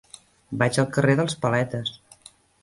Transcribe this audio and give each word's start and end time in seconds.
Vaig 0.61 0.79
al 0.83 0.87
carrer 0.95 1.17
dels 1.19 1.37
Paletes. 1.45 1.93